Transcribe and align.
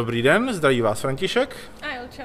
Dobrý 0.00 0.22
den, 0.22 0.52
zdraví 0.52 0.80
vás 0.80 1.00
František. 1.00 1.56
A 1.82 1.86
Jelča. 1.86 2.22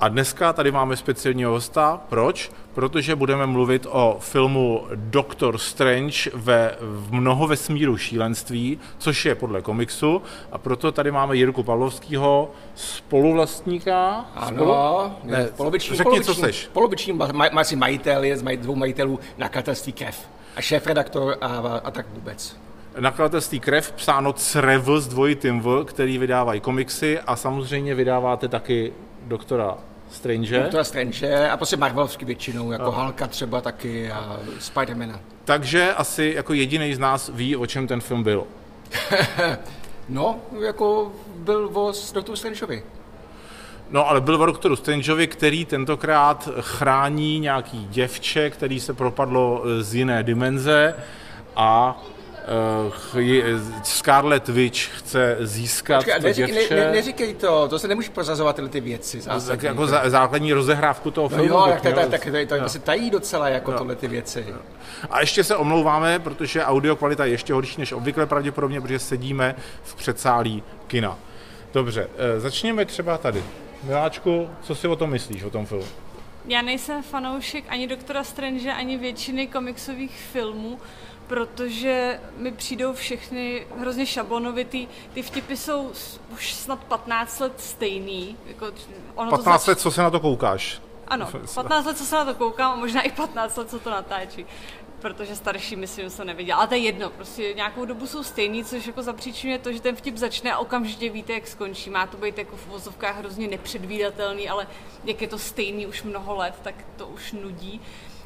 A 0.00 0.08
dneska 0.08 0.52
tady 0.52 0.72
máme 0.72 0.96
speciálního 0.96 1.50
hosta. 1.50 2.00
Proč? 2.08 2.50
Protože 2.74 3.16
budeme 3.16 3.46
mluvit 3.46 3.86
o 3.90 4.16
filmu 4.20 4.86
Doctor 4.94 5.58
Strange 5.58 6.30
ve 6.34 6.76
v 6.80 7.12
mnoho 7.12 7.46
vesmíru 7.46 7.96
šílenství, 7.96 8.78
což 8.98 9.24
je 9.24 9.34
podle 9.34 9.62
komiksu. 9.62 10.22
A 10.52 10.58
proto 10.58 10.92
tady 10.92 11.10
máme 11.10 11.36
Jirku 11.36 11.62
Pavlovského, 11.62 12.50
spoluvlastníka. 12.74 14.26
Ano, 14.34 14.56
Spolu? 14.56 15.32
ne, 15.32 15.48
poloviční, 15.56 15.96
řekni, 15.96 16.04
poloviční, 16.04 16.34
co 16.34 16.40
seš. 16.40 16.68
Poloviční 16.72 17.12
ma, 17.12 17.28
ma, 17.32 17.46
asi 17.46 17.76
majitel 17.76 18.24
je 18.24 18.36
z 18.36 18.42
maj, 18.42 18.56
dvou 18.56 18.74
majitelů 18.74 19.20
nakladatelství 19.38 19.92
KEF. 19.92 20.28
A 20.56 20.60
šéf-redaktor 20.60 21.36
a, 21.40 21.46
a 21.84 21.90
tak 21.90 22.06
vůbec. 22.14 22.56
Nakladatelství 22.98 23.60
Krev, 23.60 23.92
psáno 23.92 24.32
CREV 24.32 24.88
s 24.96 25.08
dvojitým 25.08 25.60
V, 25.60 25.84
který 25.84 26.18
vydávají 26.18 26.60
komiksy 26.60 27.18
a 27.18 27.36
samozřejmě 27.36 27.94
vydáváte 27.94 28.48
taky 28.48 28.92
doktora 29.22 29.74
Strange. 30.10 30.60
Doktora 30.62 30.84
Strange 30.84 31.50
a 31.50 31.56
prostě 31.56 31.76
Marvelovsky 31.76 32.24
většinou, 32.24 32.72
jako 32.72 32.90
Halka 32.90 33.26
třeba 33.26 33.60
taky 33.60 34.10
a 34.10 34.36
Spidermana. 34.58 35.20
Takže 35.44 35.94
asi 35.94 36.32
jako 36.36 36.52
jediný 36.52 36.94
z 36.94 36.98
nás 36.98 37.30
ví, 37.34 37.56
o 37.56 37.66
čem 37.66 37.86
ten 37.86 38.00
film 38.00 38.22
byl. 38.22 38.44
No, 40.08 40.36
jako 40.60 41.12
byl 41.36 41.68
voz 41.68 42.12
doktoru 42.12 42.36
Strangeovi. 42.36 42.82
No, 43.90 44.08
ale 44.08 44.20
byl 44.20 44.42
o 44.42 44.46
doktoru 44.46 44.76
Strangeovi, 44.76 45.26
který 45.26 45.64
tentokrát 45.64 46.48
chrání 46.60 47.40
nějaký 47.40 47.86
děvče, 47.90 48.50
který 48.50 48.80
se 48.80 48.94
propadlo 48.94 49.62
z 49.80 49.94
jiné 49.94 50.22
dimenze 50.22 50.94
a 51.56 52.02
Scarlet 53.82 54.48
Witch 54.48 54.78
chce 54.98 55.36
získat 55.40 55.96
Počkej, 55.96 56.14
to 56.14 56.22
neříkej, 56.26 56.54
děvče. 56.54 56.74
ne, 56.76 56.84
ne, 56.84 56.92
neříkej 56.92 57.34
to, 57.34 57.68
to 57.68 57.78
se 57.78 57.88
nemůžeš 57.88 58.08
prozazovat 58.08 58.56
tyhle 58.56 58.68
ty 58.70 58.80
věci. 58.80 59.16
tak 59.16 59.24
Zásadní. 59.24 59.66
jako 59.66 59.86
za, 59.86 60.02
základní 60.10 60.52
rozehrávku 60.52 61.10
toho 61.10 61.28
No 61.32 61.36
filmu. 61.36 61.48
jo, 61.54 61.66
tak, 61.68 61.80
tak, 61.82 61.94
tak, 61.94 62.10
tak, 62.32 62.48
tak, 62.48 62.62
to 62.62 62.68
se 62.68 62.78
tají 62.78 63.10
docela 63.10 63.48
jako 63.48 63.72
tohle 63.72 63.96
ty 63.96 64.08
věci. 64.08 64.46
A 65.10 65.20
ještě 65.20 65.44
se 65.44 65.56
omlouváme, 65.56 66.18
protože 66.18 66.64
audio 66.64 66.96
kvalita 66.96 67.24
je 67.24 67.30
ještě 67.30 67.52
horší 67.52 67.80
než 67.80 67.92
obvykle 67.92 68.26
pravděpodobně, 68.26 68.80
protože 68.80 68.98
sedíme 68.98 69.54
v 69.82 69.94
předsálí 69.94 70.62
kina. 70.86 71.18
Dobře, 71.74 72.08
eh, 72.36 72.40
začněme 72.40 72.84
třeba 72.84 73.18
tady. 73.18 73.42
Miláčku, 73.82 74.48
co 74.62 74.74
si 74.74 74.88
o 74.88 74.96
tom 74.96 75.10
myslíš, 75.10 75.42
o 75.42 75.50
tom 75.50 75.66
filmu? 75.66 75.84
Já 76.44 76.62
nejsem 76.62 77.02
fanoušek 77.02 77.64
ani 77.68 77.86
doktora 77.86 78.24
Strange, 78.24 78.72
ani 78.72 78.96
většiny 78.96 79.46
komiksových 79.46 80.16
filmů, 80.32 80.80
protože 81.26 82.20
mi 82.36 82.52
přijdou 82.52 82.92
všechny 82.92 83.66
hrozně 83.78 84.06
šablonovitý. 84.06 84.88
Ty 85.14 85.22
vtipy 85.22 85.56
jsou 85.56 85.92
už 86.32 86.54
snad 86.54 86.84
15 86.84 87.40
let 87.40 87.60
stejný. 87.60 88.36
Jako, 88.46 88.66
ono 89.14 89.30
15 89.30 89.64
to 89.64 89.70
let, 89.70 89.80
co 89.80 89.90
se 89.90 90.02
na 90.02 90.10
to 90.10 90.20
koukáš? 90.20 90.82
Ano, 91.08 91.28
15 91.54 91.86
let, 91.86 91.98
co 91.98 92.04
se 92.04 92.16
na 92.16 92.24
to 92.24 92.34
koukám, 92.34 92.72
a 92.72 92.76
možná 92.76 93.02
i 93.02 93.10
15 93.10 93.56
let, 93.56 93.70
co 93.70 93.78
to 93.78 93.90
natáčí. 93.90 94.46
Protože 95.02 95.36
starší, 95.36 95.76
myslím, 95.76 96.10
jsem 96.10 96.26
neviděla. 96.26 96.58
Ale 96.58 96.68
to 96.68 96.74
je 96.74 96.80
jedno, 96.80 97.10
prostě 97.10 97.54
nějakou 97.54 97.84
dobu 97.84 98.06
jsou 98.06 98.22
stejný, 98.22 98.64
což 98.64 98.86
jako 98.86 99.02
zapříčinuje 99.02 99.58
to, 99.58 99.72
že 99.72 99.80
ten 99.80 99.96
vtip 99.96 100.16
začne 100.16 100.52
a 100.52 100.58
okamžitě 100.58 101.10
víte, 101.10 101.32
jak 101.32 101.46
skončí. 101.46 101.90
Má 101.90 102.06
to 102.06 102.16
být 102.16 102.38
jako 102.38 102.56
v 102.56 102.66
vozovkách 102.66 103.18
hrozně 103.18 103.48
nepředvídatelný, 103.48 104.48
ale 104.48 104.68
jak 105.04 105.22
je 105.22 105.28
to 105.28 105.38
stejný 105.38 105.86
už 105.86 106.02
mnoho 106.02 106.36
let, 106.36 106.54
tak 106.62 106.74
to 106.96 107.06
už 107.06 107.32
nudí. 107.32 107.80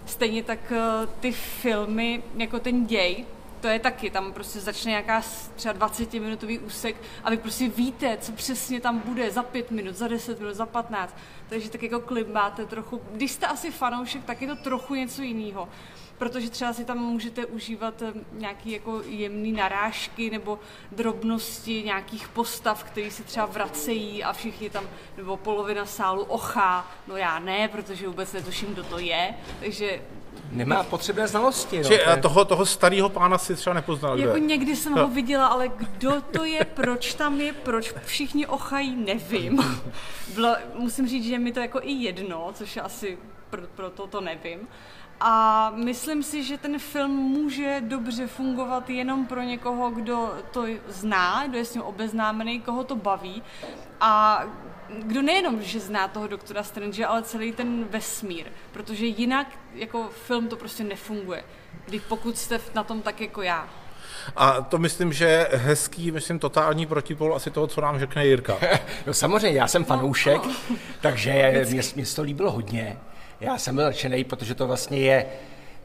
Stejně 0.07 0.43
tak 0.43 0.73
eh, 0.73 1.07
ty 1.21 1.33
filmy, 1.33 2.23
jako 2.37 2.59
ten 2.59 2.87
děj, 2.87 3.25
to 3.61 3.69
je 3.69 3.79
taky, 3.79 4.11
tam 4.11 4.33
prostě 4.33 4.61
začne 4.61 4.91
nějaká 4.91 5.23
třeba 5.55 5.89
20-minutový 5.89 6.61
úsek 6.67 6.97
a 7.25 7.31
vy 7.31 7.37
prostě 7.37 7.69
víte, 7.69 8.19
co 8.21 8.33
přesně 8.33 8.81
tam 8.81 8.99
bude 8.99 9.31
za 9.31 9.43
5 9.43 9.71
minut, 9.71 9.95
za 9.95 10.09
10 10.09 10.41
minut, 10.41 10.55
za 10.55 10.67
15. 10.67 11.17
Takže 11.49 11.71
tak 11.71 11.83
jako 11.83 12.01
klip 12.01 12.29
máte 12.29 12.67
trochu, 12.67 13.01
když 13.13 13.33
jste 13.33 13.47
asi 13.47 13.71
fanoušek, 13.71 14.25
tak 14.25 14.43
je 14.43 14.49
to 14.49 14.57
trochu 14.57 14.95
něco 14.95 15.23
jiného. 15.23 15.69
Protože 16.19 16.51
třeba 16.51 16.73
si 16.73 16.85
tam 16.85 16.99
můžete 16.99 17.47
užívat 17.47 18.03
eh, 18.03 18.13
nějaký 18.33 18.71
jako 18.73 19.03
jemný 19.07 19.53
narážky 19.53 20.31
nebo 20.31 20.59
drobnosti 20.93 21.83
nějakých 21.83 22.29
postav, 22.29 22.85
které 22.85 23.11
se 23.11 23.23
třeba 23.23 23.47
vracejí 23.47 24.25
a 24.25 24.33
všichni 24.33 24.71
tam, 24.71 24.85
nebo 25.17 25.37
polovina 25.37 25.87
sálu 25.87 26.23
ochá. 26.23 26.91
No 27.09 27.17
já 27.17 27.39
ne, 27.39 27.69
protože 27.69 28.09
vůbec 28.09 28.33
netuším, 28.33 28.69
kdo 28.73 28.85
to 28.85 28.99
je. 28.99 29.35
Takže 29.61 30.03
Nemá 30.51 30.83
potřebné 30.85 31.29
znalosti. 31.29 31.77
No, 31.77 31.83
Že, 31.83 31.99
to 31.99 32.11
je- 32.11 32.17
toho, 32.17 32.45
toho 32.45 32.67
starého 32.67 33.09
pána 33.09 33.39
si 33.39 33.55
třeba 33.57 33.75
nepoznal, 33.75 34.19
Jako 34.19 34.35
je. 34.37 34.41
někdy 34.41 34.77
jsem 34.77 34.93
ho 34.93 35.09
viděla, 35.09 35.47
ale 35.47 35.69
kdo 35.69 36.21
to 36.21 36.45
je, 36.45 36.65
proč 36.65 37.15
tam 37.15 37.41
je, 37.41 37.53
proč 37.53 37.95
všichni 38.05 38.47
ochají, 38.47 38.97
nevím. 38.97 39.79
Bylo, 40.35 40.57
musím 40.75 41.09
říct, 41.09 41.25
že 41.25 41.39
mi 41.39 41.53
to 41.53 41.61
jako 41.61 41.81
i 41.83 41.93
jedno, 41.93 42.51
což 42.55 42.77
je 42.77 42.83
asi 42.83 43.19
pro, 43.51 43.63
proto 43.75 44.07
to 44.07 44.21
nevím. 44.21 44.69
A 45.21 45.71
myslím 45.75 46.23
si, 46.23 46.45
že 46.45 46.59
ten 46.59 46.79
film 46.79 47.11
může 47.11 47.81
dobře 47.81 48.27
fungovat 48.27 48.91
jenom 48.91 49.27
pro 49.27 49.43
někoho, 49.43 49.91
kdo 49.91 50.35
to 50.51 50.67
zná, 50.89 51.47
kdo 51.47 51.59
je 51.59 51.65
s 51.65 51.75
ním 51.75 51.83
obeznámený, 51.83 52.61
koho 52.61 52.85
to 52.85 52.97
baví 52.97 53.43
a 54.01 54.43
kdo 54.89 55.23
nejenom, 55.23 55.63
že 55.63 55.81
zná 55.81 56.09
toho 56.09 56.27
doktora 56.27 56.63
Strange, 56.63 57.07
ale 57.07 57.23
celý 57.23 57.53
ten 57.53 57.85
vesmír, 57.85 58.47
protože 58.73 59.07
jinak 59.07 59.47
jako 59.75 60.11
film 60.27 60.49
to 60.49 60.57
prostě 60.57 60.85
nefunguje. 60.85 61.45
Kdy 61.85 62.01
pokud 62.01 62.39
jste 62.39 62.61
na 62.75 62.85
tom 62.85 63.03
tak 63.03 63.21
jako 63.21 63.43
já. 63.43 63.69
A 64.37 64.61
to 64.61 64.79
myslím, 64.79 65.13
že 65.13 65.25
je 65.25 65.49
hezký, 65.53 66.11
myslím, 66.11 66.39
totální 66.39 66.87
protipol 66.87 67.35
asi 67.37 67.51
toho, 67.51 67.67
co 67.67 67.81
nám 67.81 67.99
řekne 67.99 68.27
Jirka. 68.27 68.59
No 69.07 69.15
samozřejmě, 69.15 69.59
já 69.59 69.69
jsem 69.69 69.85
fanoušek, 69.85 70.45
no. 70.45 70.77
takže 71.01 71.65
mě, 71.69 71.83
mě 71.95 72.07
se 72.07 72.17
to 72.17 72.23
líbilo 72.23 72.51
hodně. 72.51 72.97
Já 73.41 73.59
jsem 73.59 73.75
byl 73.75 73.85
nadšený, 73.85 74.25
protože 74.25 74.55
to 74.55 74.67
vlastně 74.67 74.99
je... 74.99 75.27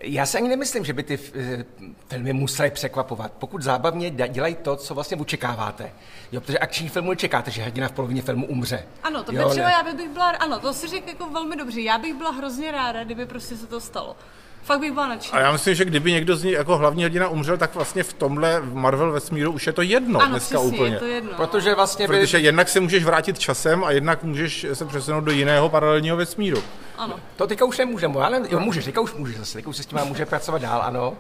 Já 0.04 0.26
si 0.26 0.38
ani 0.38 0.50
nemyslím, 0.50 0.86
že 0.86 0.94
by 0.94 1.04
ty 1.04 1.20
eh, 1.36 1.66
filmy 2.10 2.34
musely 2.34 2.72
překvapovat. 2.72 3.32
Pokud 3.40 3.62
zábavně 3.62 4.10
dělají 4.10 4.56
to, 4.56 4.76
co 4.76 4.94
vlastně 4.94 5.18
očekáváte. 5.18 5.92
Jo, 6.32 6.42
protože 6.42 6.60
akční 6.60 6.90
filmu 6.90 7.16
čekáte, 7.16 7.52
že 7.52 7.62
hrdina 7.62 7.88
v 7.88 7.92
polovině 7.92 8.22
filmu 8.22 8.46
umře. 8.46 8.84
Ano, 9.04 9.24
to 9.24 9.32
jo, 9.32 9.44
by 9.44 9.50
třeba 9.52 9.68
ne. 9.68 9.74
já 9.74 9.84
bych 9.94 10.10
byla, 10.10 10.30
ano, 10.30 10.60
to 10.60 10.74
si 10.74 10.88
řekl 10.88 11.10
jako 11.10 11.30
velmi 11.30 11.56
dobře. 11.56 11.82
Já 11.82 11.98
bych 11.98 12.14
byla 12.14 12.32
hrozně 12.32 12.72
ráda, 12.72 13.04
kdyby 13.04 13.26
prostě 13.26 13.56
se 13.58 13.68
to 13.68 13.80
stalo. 13.82 14.16
Fakt 14.64 14.80
bych 14.80 14.92
byla 14.92 15.06
A 15.06 15.10
nadšená. 15.10 15.42
já 15.42 15.52
myslím, 15.52 15.76
že 15.76 15.86
kdyby 15.86 16.12
někdo 16.12 16.36
z 16.36 16.44
nich 16.44 16.54
jako 16.54 16.78
hlavní 16.78 17.04
hrdina 17.04 17.28
umřel, 17.30 17.58
tak 17.58 17.76
vlastně 17.76 18.04
v 18.04 18.14
tomhle 18.14 18.62
Marvel 18.74 19.12
vesmíru 19.12 19.52
už 19.52 19.68
je 19.68 19.74
to 19.74 19.82
jedno 19.82 20.20
Ano, 20.22 20.30
dneska 20.32 20.60
přesně, 20.60 20.78
úplně. 20.78 20.94
je 20.96 21.00
to 21.00 21.06
jedno. 21.06 21.32
Protože 21.36 21.76
vlastně 21.76 22.08
by... 22.08 22.20
Protože 22.20 22.40
jednak 22.40 22.70
se 22.70 22.80
můžeš 22.80 23.04
vrátit 23.04 23.40
časem 23.40 23.84
a 23.84 23.92
jednak 23.92 24.24
můžeš 24.24 24.66
se 24.74 24.86
přesunout 24.86 25.22
do 25.22 25.32
jiného 25.32 25.70
paralelního 25.70 26.18
vesmíru. 26.18 26.64
Ano. 27.02 27.20
To 27.36 27.48
teďka 27.48 27.66
už 27.66 27.78
nemůžeme, 27.78 28.20
ale 28.20 28.42
jo, 28.50 28.60
můžeš, 28.60 28.86
teďka 28.86 29.02
už 29.02 29.14
můžeš 29.14 29.38
zase, 29.38 29.54
teďka 29.54 29.70
už 29.70 29.78
se 29.78 29.84
s 29.84 29.86
tím 29.86 30.00
může 30.06 30.26
pracovat 30.26 30.62
dál, 30.62 30.82
ano. 30.82 31.14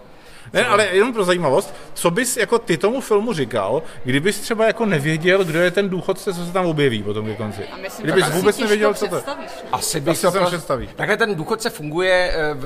Ne, 0.53 0.66
ale 0.66 0.86
jenom 0.86 1.14
pro 1.14 1.24
zajímavost, 1.24 1.75
co 1.94 2.12
bys 2.12 2.38
jako 2.38 2.59
ty 2.59 2.78
tomu 2.78 3.02
filmu 3.02 3.34
říkal, 3.34 3.84
kdybys 4.03 4.40
třeba 4.40 4.68
jako 4.68 4.86
nevěděl, 4.86 5.44
kdo 5.44 5.59
je 5.59 5.72
ten 5.72 5.90
důchodce, 5.90 6.34
co 6.34 6.46
se 6.46 6.52
tam 6.52 6.66
objeví 6.66 7.03
potom 7.03 7.25
ke 7.25 7.36
konci. 7.36 7.64
A 7.68 7.78
myslím, 7.78 8.03
Kdybys 8.06 8.30
vůbec 8.30 8.58
nevěděl, 8.59 8.94
co 8.94 9.08
to 9.08 9.16
je. 9.16 9.22
představíš. 9.22 9.52
Asi 9.72 10.00
bych 10.02 10.12
Asi 10.12 10.22
se 10.22 10.31
pro- 10.31 10.41
nepředstaví. 10.41 10.90
Takhle 10.96 11.18
ten 11.18 11.36
důchodce 11.36 11.70
funguje 11.70 12.34
eh, 12.36 12.53
v, 12.53 12.66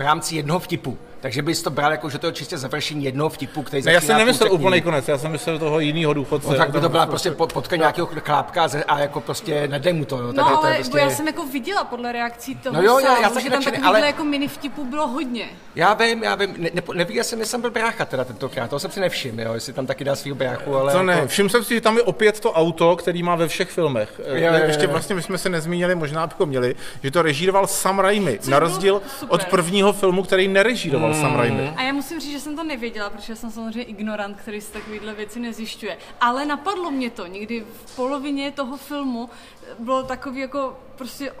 v 0.00 0.02
rámci 0.02 0.36
jednoho 0.36 0.60
vtipu. 0.60 0.98
Takže 1.20 1.42
bys 1.42 1.62
to 1.62 1.70
bral 1.70 1.90
jako, 1.92 2.10
že 2.10 2.18
to 2.18 2.26
je 2.26 2.32
čistě 2.32 2.58
završení 2.58 3.04
jednoho 3.04 3.30
vtipu, 3.30 3.62
který 3.62 3.82
Ne, 3.84 3.92
já 3.92 4.00
začíná 4.00 4.14
jsem 4.14 4.18
nemyslel 4.26 4.52
úplný 4.52 4.80
konec, 4.80 5.08
já 5.08 5.18
jsem 5.18 5.32
myslel 5.32 5.58
toho 5.58 5.80
jiného 5.80 6.12
důchodce. 6.14 6.48
No, 6.48 6.54
tak 6.56 6.70
by 6.70 6.80
to 6.80 6.88
byla 6.88 7.06
prostě 7.06 7.30
po- 7.30 7.46
potka 7.46 7.76
nějakého 7.76 8.06
chlápka 8.06 8.68
ze- 8.68 8.84
a 8.84 8.98
jako 8.98 9.20
prostě 9.20 9.68
nedej 9.68 9.92
mu 9.92 10.04
to. 10.04 10.16
No, 10.16 10.26
No 10.26 10.32
tak 10.32 10.46
to 10.52 10.58
ale 10.58 10.68
je 10.70 10.74
prostě... 10.74 10.90
prostě... 10.90 11.08
já 11.10 11.10
jsem 11.16 11.26
jako 11.26 11.46
viděla 11.46 11.84
podle 11.84 12.12
reakcí 12.12 12.54
toho 12.56 12.76
No 12.76 12.82
jo, 12.82 12.98
já- 12.98 13.20
já 13.20 13.30
jsem 13.30 13.42
že 13.42 13.50
tam 13.50 13.62
takovýhle 13.64 13.88
ale- 13.88 14.06
jako 14.06 14.24
mini 14.24 14.48
vtipů 14.48 14.84
bylo 14.84 15.06
hodně. 15.08 15.44
Já 15.74 15.94
vím, 15.94 16.22
já 16.22 16.34
vím, 16.34 16.54
ne, 16.58 16.70
ne, 16.74 16.82
neviděl 16.94 17.24
jsem, 17.24 17.38
jestli 17.38 17.50
jsem 17.50 17.60
byl 17.60 17.70
brácha 17.70 18.04
teda 18.04 18.24
tentokrát, 18.24 18.70
toho 18.70 18.80
jsem 18.80 18.90
si 18.90 19.00
nevšiml, 19.00 19.40
jo, 19.40 19.52
jestli 19.54 19.72
tam 19.72 19.86
taky 19.86 20.04
dá 20.04 20.16
svýho 20.16 20.36
bráchu, 20.36 20.76
ale... 20.76 20.92
To 20.92 21.02
ne, 21.02 21.12
jako, 21.12 21.26
všiml 21.26 21.48
jsem 21.48 21.64
si, 21.64 21.74
že 21.74 21.80
tam 21.80 21.96
je 21.96 22.02
opět 22.02 22.40
to 22.40 22.52
auto, 22.52 22.96
který 22.96 23.22
má 23.22 23.36
ve 23.36 23.48
všech 23.48 23.70
filmech. 23.70 24.20
Jo, 24.28 24.34
jo, 24.34 24.52
jo, 24.54 24.64
Ještě 24.66 24.84
jo. 24.84 24.90
vlastně 24.90 25.14
my 25.14 25.22
jsme 25.22 25.38
se 25.38 25.48
nezmínili, 25.48 25.94
možná 25.94 26.26
bychom 26.26 26.48
měli, 26.48 26.74
že 27.02 27.10
to 27.10 27.22
režíroval 27.22 27.66
Sam 27.66 27.98
Raimi, 27.98 28.38
na 28.48 28.58
rozdíl 28.58 29.02
od 29.28 29.44
prvního 29.44 29.89
filmu, 29.92 30.22
který 30.22 30.48
nerežíroval 30.48 31.14
Sam 31.14 31.34
Raimi. 31.36 31.72
A 31.76 31.82
já 31.82 31.92
musím 31.92 32.20
říct, 32.20 32.32
že 32.32 32.40
jsem 32.40 32.56
to 32.56 32.64
nevěděla, 32.64 33.10
protože 33.10 33.36
jsem 33.36 33.50
samozřejmě 33.50 33.82
ignorant, 33.82 34.36
který 34.36 34.60
si 34.60 34.72
takovéhle 34.72 35.14
věci 35.14 35.40
nezjišťuje. 35.40 35.98
Ale 36.20 36.46
napadlo 36.46 36.90
mě 36.90 37.10
to 37.10 37.26
někdy 37.26 37.64
v 37.84 37.96
polovině 37.96 38.50
toho 38.50 38.76
filmu. 38.76 39.30
Bylo 39.78 40.02
takový 40.02 40.40
jako 40.40 40.78
prostě 40.96 41.32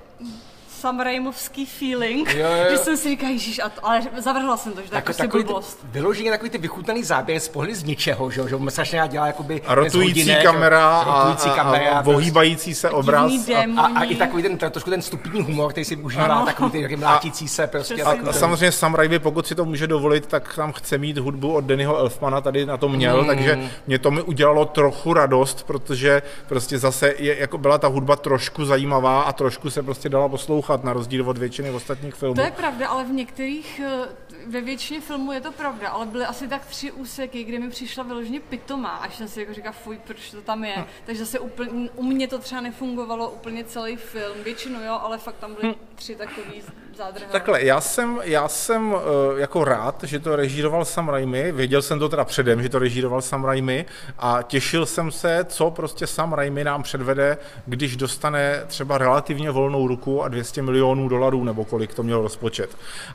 Sam 0.80 1.00
Raimovský 1.00 1.66
feeling, 1.66 2.34
Jo, 2.34 2.46
jo. 2.46 2.64
že 2.70 2.78
jsem 2.78 2.96
si 2.96 3.08
říkala, 3.08 3.32
ježíš, 3.32 3.60
a 3.64 3.68
to, 3.68 3.86
ale 3.86 4.00
zavrhla 4.18 4.56
jsem 4.56 4.72
to, 4.72 4.80
že 4.82 4.88
to 4.88 4.94
je 4.94 4.96
Jako 4.96 5.04
prostě 5.04 5.22
takový 5.22 5.44
blbost. 5.44 5.74
ty, 5.80 5.86
vyloženě 5.92 6.30
takový 6.30 6.50
ty 6.50 6.58
vychutnaný 6.58 7.02
záběr 7.04 7.40
z 7.40 7.48
pohledu 7.48 7.74
z 7.74 7.84
ničeho, 7.84 8.30
že, 8.30 8.40
jo, 8.40 8.48
že 8.48 8.56
strašně 8.68 9.02
dělá 9.08 9.26
jakoby 9.26 9.62
A 9.66 9.74
rotující 9.74 10.20
hodinek, 10.20 10.42
kamera 10.42 10.98
a, 11.00 11.04
rotující 11.20 11.48
a, 11.48 11.54
kamera, 11.54 11.90
a, 11.90 11.98
a 11.98 12.02
vohýbající 12.02 12.74
se 12.74 12.90
obraz. 12.90 13.32
A, 13.76 13.80
a, 13.82 13.86
a, 13.98 14.02
i 14.04 14.14
takový 14.16 14.42
ten, 14.42 14.58
trošku 14.58 14.90
ten 14.90 15.02
stupidní 15.02 15.42
humor, 15.42 15.70
který 15.70 15.84
si 15.84 15.96
užívá, 15.96 16.44
takový 16.44 16.70
ty 16.70 16.96
mlátící 16.96 17.48
se 17.48 17.66
prostě. 17.66 18.02
A, 18.02 18.14
a 18.28 18.32
samozřejmě 18.32 18.72
Sam 18.72 18.94
Raimi, 18.94 19.18
pokud 19.18 19.46
si 19.46 19.54
to 19.54 19.64
může 19.64 19.86
dovolit, 19.86 20.26
tak 20.26 20.54
tam 20.56 20.72
chce 20.72 20.98
mít 20.98 21.18
hudbu 21.18 21.54
od 21.54 21.64
Dannyho 21.64 21.96
Elfmana, 21.96 22.40
tady 22.40 22.66
na 22.66 22.76
to 22.76 22.88
měl, 22.88 23.20
Mm. 23.20 23.26
takže 23.26 23.58
mě 23.86 23.98
to 23.98 24.10
mi 24.10 24.22
udělalo 24.22 24.64
trochu 24.64 25.14
radost, 25.14 25.62
protože 25.66 26.22
prostě 26.48 26.78
zase 26.78 27.14
je, 27.18 27.38
jako 27.40 27.58
byla 27.58 27.78
ta 27.78 27.86
hudba 27.88 28.16
trošku 28.16 28.64
zajímavá 28.64 29.22
a 29.22 29.32
trošku 29.32 29.70
se 29.70 29.82
prostě 29.82 30.08
dala 30.08 30.28
poslouchat, 30.28 30.69
na 30.84 30.92
rozdíl 30.92 31.30
od 31.30 31.38
většiny 31.38 31.70
ostatních 31.70 32.14
filmů. 32.14 32.34
To 32.34 32.40
je 32.40 32.50
pravda, 32.50 32.88
ale 32.88 33.04
v 33.04 33.10
některých, 33.12 33.80
eh, 33.84 34.08
ve 34.46 34.60
většině 34.60 35.00
filmů 35.00 35.32
je 35.32 35.40
to 35.40 35.52
pravda, 35.52 35.88
ale 35.88 36.06
byly 36.06 36.24
asi 36.24 36.48
tak 36.48 36.66
tři 36.66 36.92
úseky, 36.92 37.44
kde 37.44 37.58
mi 37.58 37.70
přišla 37.70 38.04
vyloženě 38.04 38.40
pitomá, 38.40 38.88
až 38.88 39.14
jsem 39.16 39.28
si 39.28 39.40
jako 39.40 39.54
říká, 39.54 39.72
fuj, 39.72 39.98
proč 40.06 40.30
to 40.30 40.42
tam 40.42 40.60
Hm. 40.60 40.64
je. 40.64 40.84
Takže 41.06 41.24
zase 41.24 41.38
úplně, 41.38 41.90
u 41.94 42.02
mě 42.02 42.28
to 42.28 42.38
třeba 42.38 42.60
nefungovalo 42.60 43.30
úplně 43.30 43.64
celý 43.64 43.96
film, 43.96 44.36
většinou 44.44 44.80
jo, 44.82 44.98
ale 45.02 45.18
fakt 45.18 45.36
tam 45.36 45.54
byly 45.60 45.74
tři 45.94 46.14
takový 46.16 46.62
zádrhely. 47.00 47.26
Hm. 47.28 47.32
Takhle, 47.32 47.64
já 47.64 47.80
jsem, 47.80 48.20
já 48.24 48.48
jsem 48.48 48.94
eh, 48.94 49.40
jako 49.40 49.64
rád, 49.64 50.04
že 50.04 50.18
to 50.18 50.36
režíroval 50.36 50.84
Sam 50.84 51.08
Raimi, 51.08 51.52
věděl 51.52 51.82
jsem 51.82 51.98
to 51.98 52.08
teda 52.08 52.24
předem, 52.24 52.62
že 52.62 52.68
to 52.68 52.78
režíroval 52.78 53.22
Sam 53.22 53.44
Raimi 53.44 53.86
a 54.18 54.42
těšil 54.42 54.86
jsem 54.86 55.10
se, 55.10 55.44
co 55.48 55.70
prostě 55.70 56.06
Sam 56.06 56.32
Raimi 56.32 56.64
nám 56.64 56.82
předvede, 56.82 57.38
když 57.66 57.96
dostane 57.96 58.62
třeba 58.66 58.98
relativně 58.98 59.50
volnou 59.50 59.88
ruku 59.88 60.22
a 60.22 60.28
200 60.28 60.62
milionů 60.62 61.08
dolarů, 61.08 61.44
nebo 61.44 61.64
kolik 61.64 61.94
to 61.94 62.02
měl 62.02 62.22
rozpočet. 62.22 62.70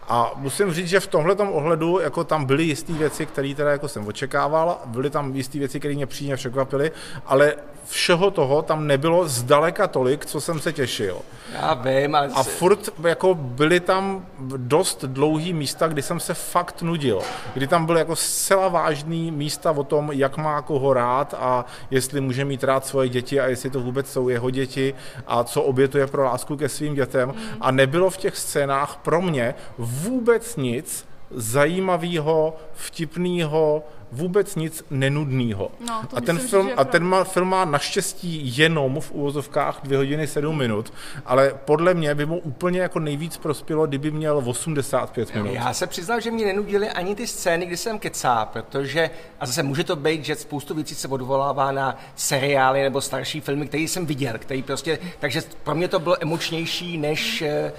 A 0.07 0.31
musím 0.35 0.73
říct, 0.73 0.87
že 0.87 0.99
v 0.99 1.07
tomhle 1.07 1.35
ohledu 1.35 1.99
jako 1.99 2.23
tam 2.23 2.45
byly 2.45 2.63
jisté 2.63 2.93
věci, 2.93 3.25
které 3.25 3.55
teda 3.55 3.71
jako 3.71 3.87
jsem 3.87 4.07
očekával, 4.07 4.81
byly 4.85 5.09
tam 5.09 5.35
jisté 5.35 5.59
věci, 5.59 5.79
které 5.79 5.95
mě 5.95 6.05
přímě 6.05 6.35
překvapily, 6.35 6.91
ale 7.25 7.55
všeho 7.87 8.31
toho 8.31 8.61
tam 8.61 8.87
nebylo 8.87 9.27
zdaleka 9.27 9.87
tolik, 9.87 10.25
co 10.25 10.41
jsem 10.41 10.59
se 10.59 10.73
těšil. 10.73 11.19
já 11.53 11.73
vím, 11.73 12.15
ale 12.15 12.29
A 12.33 12.43
furt 12.43 12.89
jako 13.03 13.35
byly 13.35 13.74
tam 13.79 14.25
dost 14.57 15.03
dlouhý 15.05 15.53
místa, 15.53 15.87
kdy 15.87 16.01
jsem 16.01 16.19
se 16.19 16.33
fakt 16.33 16.81
nudil. 16.81 17.21
Kdy 17.53 17.67
tam 17.67 17.85
byly 17.85 17.99
jako 17.99 18.15
zcela 18.15 18.67
vážný 18.67 19.31
místa 19.31 19.71
o 19.71 19.83
tom, 19.83 20.11
jak 20.11 20.37
má 20.37 20.61
koho 20.61 20.93
rád 20.93 21.33
a 21.39 21.65
jestli 21.91 22.21
může 22.21 22.45
mít 22.45 22.63
rád 22.63 22.85
svoje 22.85 23.09
děti 23.09 23.39
a 23.39 23.47
jestli 23.47 23.69
to 23.69 23.79
vůbec 23.79 24.11
jsou 24.11 24.29
jeho 24.29 24.49
děti 24.49 24.93
a 25.27 25.43
co 25.43 25.63
obětuje 25.63 26.07
pro 26.07 26.23
lásku 26.23 26.57
ke 26.57 26.69
svým 26.69 26.95
dětem. 26.95 27.33
A 27.61 27.71
nebylo 27.71 28.09
v 28.09 28.17
těch 28.17 28.37
scénách 28.37 28.99
pro 29.03 29.21
mě 29.21 29.55
vůbec 29.77 30.55
nic 30.55 31.05
zajímavého, 31.35 32.57
vtipného, 32.73 33.83
vůbec 34.11 34.55
nic 34.55 34.83
nenudného. 34.89 35.71
No, 35.87 36.01
a 36.13 36.21
ten 36.21 36.35
myslím 36.35 36.49
film, 36.49 36.71
a 36.77 36.83
ten 36.83 37.03
má, 37.03 37.23
film 37.23 37.47
má 37.47 37.65
naštěstí 37.65 38.57
jenom 38.57 39.01
v 39.01 39.11
úvozovkách 39.11 39.79
2 39.83 39.97
hodiny 39.97 40.27
7 40.27 40.57
minut, 40.57 40.93
ale 41.25 41.53
podle 41.65 41.93
mě 41.93 42.15
by 42.15 42.25
mu 42.25 42.37
úplně 42.39 42.79
jako 42.79 42.99
nejvíc 42.99 43.37
prospělo, 43.37 43.87
kdyby 43.87 44.11
měl 44.11 44.43
85 44.45 45.33
minut. 45.35 45.53
Já 45.53 45.73
se 45.73 45.87
přiznám, 45.87 46.21
že 46.21 46.31
mě 46.31 46.45
nenudily 46.45 46.89
ani 46.89 47.15
ty 47.15 47.27
scény, 47.27 47.65
kdy 47.65 47.77
jsem 47.77 47.99
kecá, 47.99 48.45
protože, 48.45 49.09
a 49.39 49.45
zase 49.45 49.63
může 49.63 49.83
to 49.83 49.95
být, 49.95 50.25
že 50.25 50.35
spoustu 50.35 50.73
věcí 50.73 50.95
se 50.95 51.07
odvolává 51.07 51.71
na 51.71 51.97
seriály 52.15 52.83
nebo 52.83 53.01
starší 53.01 53.41
filmy, 53.41 53.67
které 53.67 53.83
jsem 53.83 54.05
viděl, 54.05 54.33
který 54.37 54.63
prostě, 54.63 54.99
takže 55.19 55.41
pro 55.63 55.75
mě 55.75 55.87
to 55.87 55.99
bylo 55.99 56.17
emočnější, 56.21 56.97
než, 56.97 57.41
eh, 57.41 57.71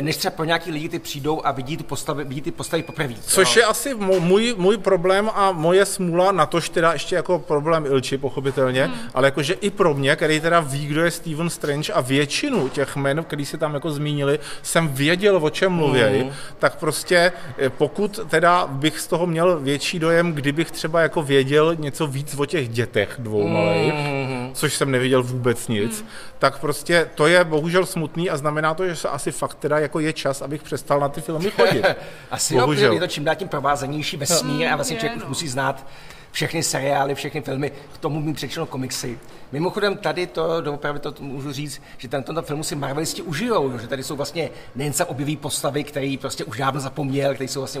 než 0.00 0.16
třeba 0.16 0.36
pro 0.36 0.44
nějaký 0.44 0.70
lidi, 0.70 0.88
ty 0.88 0.98
přijdou 0.98 1.40
a 1.44 1.52
vidí, 1.52 1.76
tu 1.76 1.84
postavy, 1.84 2.24
vidí 2.24 2.40
ty 2.40 2.50
postavy 2.50 2.82
poprvé. 2.82 3.14
Což 3.22 3.56
je 3.56 3.64
asi 3.64 3.94
můj, 3.94 4.54
můj 4.58 4.78
problém 4.78 5.30
a 5.34 5.52
moje 5.52 5.86
smůla, 5.86 6.32
na 6.32 6.46
tož 6.46 6.68
teda 6.68 6.92
ještě 6.92 7.14
jako 7.14 7.38
problém 7.38 7.86
Ilči, 7.86 8.18
pochopitelně, 8.18 8.84
hmm. 8.84 8.94
ale 9.14 9.26
jakože 9.26 9.54
i 9.54 9.70
pro 9.70 9.94
mě, 9.94 10.16
který 10.16 10.40
teda 10.40 10.60
ví, 10.60 10.86
kdo 10.86 11.04
je 11.04 11.10
Steven 11.10 11.50
Strange 11.50 11.92
a 11.92 12.00
většinu 12.00 12.68
těch 12.68 12.96
jmen, 12.96 13.24
který 13.24 13.46
se 13.46 13.58
tam 13.58 13.74
jako 13.74 13.90
zmínili, 13.90 14.38
jsem 14.62 14.88
věděl, 14.88 15.36
o 15.36 15.50
čem 15.50 15.72
mluví, 15.72 16.00
hmm. 16.00 16.32
tak 16.58 16.76
prostě 16.76 17.32
eh, 17.58 17.70
pokud 17.70 18.20
teda 18.28 18.66
bych 18.66 19.00
z 19.00 19.06
toho 19.06 19.26
měl 19.26 19.60
větší 19.60 19.98
dojem, 19.98 20.32
kdybych 20.32 20.70
třeba 20.70 21.00
jako 21.00 21.22
věděl 21.22 21.74
něco 21.74 22.06
víc 22.06 22.34
o 22.38 22.46
těch 22.46 22.68
dětech 22.68 23.14
dvou 23.18 23.48
malých, 23.48 23.92
hmm. 23.92 24.50
což 24.54 24.74
jsem 24.74 24.90
nevěděl 24.90 25.22
vůbec 25.22 25.68
nic, 25.68 26.00
hmm. 26.00 26.08
tak 26.38 26.58
prostě 26.58 27.10
to 27.14 27.26
je 27.26 27.44
bohužel 27.44 27.86
smutný 27.86 28.30
a 28.30 28.36
znamená 28.36 28.74
to, 28.74 28.88
že 28.88 28.96
se 28.96 29.08
asi 29.08 29.32
fakt 29.32 29.59
teda 29.60 29.78
jako 29.78 30.00
je 30.00 30.12
čas, 30.12 30.42
abych 30.42 30.62
přestal 30.62 31.00
na 31.00 31.08
ty 31.08 31.20
filmy 31.20 31.50
chodit. 31.50 31.84
Asi 32.30 32.54
jo, 32.54 32.60
Bohužel. 32.60 32.88
protože 32.88 32.96
je 32.96 33.00
to 33.00 33.06
čím 33.06 33.24
dál 33.24 33.34
tím 33.34 33.48
provázanější 33.48 34.16
vesmír 34.16 34.68
a 34.68 34.76
vlastně 34.76 34.96
člověk 34.96 35.16
už 35.16 35.22
no. 35.22 35.28
musí 35.28 35.48
znát 35.48 35.86
všechny 36.32 36.62
seriály, 36.62 37.14
všechny 37.14 37.40
filmy, 37.40 37.72
k 37.94 37.98
tomu 37.98 38.20
mít 38.20 38.34
přečteno 38.34 38.66
komiksy. 38.66 39.18
Mimochodem 39.52 39.96
tady 39.96 40.26
to, 40.26 40.60
doopravdy 40.60 41.00
to 41.00 41.14
můžu 41.20 41.52
říct, 41.52 41.82
že 41.98 42.08
tento 42.08 42.42
filmu 42.42 42.62
si 42.62 42.74
Marvelisti 42.74 43.22
užijou, 43.22 43.78
že 43.78 43.86
tady 43.86 44.02
jsou 44.02 44.16
vlastně 44.16 44.50
nejen 44.74 44.92
se 44.92 45.04
objeví 45.04 45.36
postavy, 45.36 45.84
který 45.84 46.18
prostě 46.18 46.44
už 46.44 46.58
dávno 46.58 46.80
zapomněl, 46.80 47.34
který 47.34 47.48
jsou 47.48 47.60
vlastně 47.60 47.80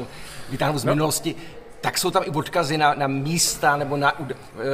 vytáhnou 0.50 0.78
z 0.78 0.84
minulosti, 0.84 1.34
tak 1.80 1.98
jsou 1.98 2.10
tam 2.10 2.22
i 2.26 2.30
odkazy 2.30 2.78
na, 2.78 2.94
na 2.94 3.06
místa 3.06 3.76
nebo 3.76 3.96
na 3.96 4.18
uh, 4.18 4.26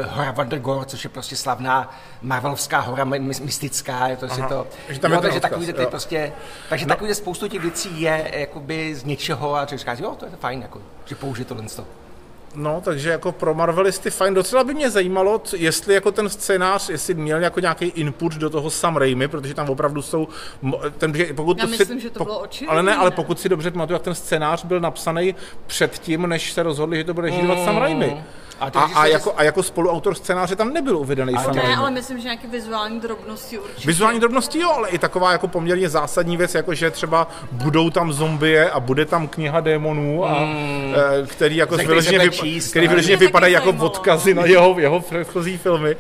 hora 0.09 0.31
Vandergor, 0.31 0.85
což 0.85 1.05
je 1.05 1.11
prostě 1.11 1.37
slavná 1.37 1.95
Marvelovská 2.23 2.81
hora, 2.81 3.05
my- 3.05 3.19
my- 3.19 3.35
mystická, 3.45 4.09
je 4.09 4.17
to 4.17 4.29
si 4.29 4.43
to. 4.43 4.67
takže 4.87 5.01
tam 5.01 5.13
je 5.13 5.17
ten 5.19 5.23
takže 5.23 5.37
odkaz, 5.37 5.51
takový 5.51 5.73
ty 5.73 5.83
jo. 5.83 5.91
prostě, 5.91 6.33
takže 6.69 6.87
no. 6.87 6.89
takový 6.89 7.15
spoustu 7.15 7.49
těch 7.49 7.63
věcí 7.63 8.01
je 8.01 8.31
jakoby 8.35 8.95
z 8.95 9.05
něčeho 9.05 9.55
a 9.55 9.67
člověk 9.67 9.81
říká, 9.81 10.07
jo, 10.09 10.15
to 10.15 10.25
je 10.25 10.31
fajn, 10.41 10.63
jako, 10.63 10.83
že 11.05 11.15
použije 11.15 11.45
tohle. 11.45 11.69
z 11.69 11.75
toho. 11.75 11.89
No, 12.57 12.81
takže 12.85 13.11
jako 13.11 13.33
pro 13.33 13.55
Marvelisty 13.55 14.11
fajn. 14.11 14.35
Docela 14.35 14.65
by 14.65 14.75
mě 14.75 14.91
zajímalo, 14.91 15.43
jestli 15.57 15.95
jako 15.95 16.13
ten 16.13 16.29
scénář, 16.29 16.89
jestli 16.89 17.15
měl 17.15 17.43
jako 17.43 17.61
nějaký 17.61 17.85
input 17.85 18.35
do 18.35 18.51
toho 18.51 18.71
Sam 18.71 18.97
Raimi, 18.97 19.29
protože 19.29 19.55
tam 19.55 19.71
opravdu 19.71 20.03
jsou, 20.03 20.29
ten, 20.99 21.15
že 21.15 21.35
pokud 21.35 21.59
Já 21.59 21.65
to 21.65 21.71
myslím, 21.71 21.99
si, 21.99 22.03
že 22.03 22.11
to 22.11 22.25
bylo 22.25 22.39
očividný, 22.39 22.73
Ale 22.73 22.83
ne, 22.83 22.97
ale 22.97 23.11
pokud 23.11 23.41
si 23.41 23.49
dobře 23.49 23.71
pamatuju, 23.71 23.95
jak 23.95 24.03
ten 24.03 24.15
scénář 24.15 24.65
byl 24.65 24.81
napsaný 24.81 25.35
předtím, 25.67 26.27
než 26.27 26.53
se 26.53 26.63
rozhodli, 26.63 26.97
že 26.97 27.05
to 27.05 27.15
bude 27.15 27.27
režírovat 27.27 27.65
Sam 27.65 27.77
Raimi. 27.77 28.25
A 28.61 28.65
A, 28.75 28.85
a, 28.95 29.07
jako, 29.07 29.33
a 29.37 29.43
jako 29.43 29.63
spoluautor 29.63 30.15
scénáře 30.15 30.57
tam 30.57 30.73
nebyl 30.73 30.97
uvedený 30.97 31.35
Sam 31.45 31.55
Ne, 31.57 31.77
ale 31.77 31.91
myslím, 31.91 32.19
že 32.19 32.25
nějaké 32.25 32.49
vizuální 32.49 33.01
drobnosti 33.01 33.59
určitě. 33.59 33.87
Vizuální 33.87 34.21
drobnosti 34.21 34.59
jo, 34.61 34.71
ale 34.77 34.89
i 34.89 34.99
taková 34.99 35.33
jako 35.33 35.49
poměrně 35.49 35.89
zásadní 35.89 36.37
věc, 36.37 36.55
jako 36.55 36.75
že 36.75 36.91
třeba 36.91 37.29
budou 37.53 37.91
tam 37.91 38.13
zombie 38.13 38.71
a 38.71 38.81
bude 38.81 39.05
tam 39.05 39.29
kniha 39.29 39.61
démonů, 39.61 40.27
a, 40.27 40.37
eh, 41.23 41.27
který 41.27 41.57
jako 41.57 41.77
vyloženě, 41.77 42.19
vypa- 42.19 42.31
číst, 42.31 42.71
který 42.71 42.89
vyloženě 42.89 43.17
vypadají 43.17 43.53
jako 43.53 43.67
zajímalo. 43.67 43.91
odkazy 43.91 44.35
na 44.35 44.45
jeho, 44.45 44.75
jeho 44.79 45.01
předchozí 45.01 45.59
filmy. 45.59 45.97